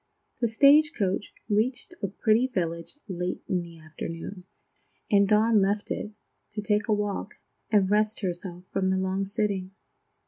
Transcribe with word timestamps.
The 0.39 0.47
stage 0.47 0.93
coach 0.97 1.31
reached 1.47 1.93
a 2.01 2.07
pretty 2.07 2.47
village 2.47 2.97
late 3.07 3.43
in 3.47 3.61
the 3.61 3.77
afternoon, 3.77 4.45
and 5.11 5.27
Dawn 5.27 5.61
left 5.61 5.91
it, 5.91 6.13
to 6.53 6.61
take 6.63 6.87
a 6.87 6.93
walk 6.93 7.35
and 7.69 7.87
rest 7.87 8.21
herself 8.21 8.63
from 8.73 8.87
the 8.87 8.97
long 8.97 9.25
sitting. 9.25 9.75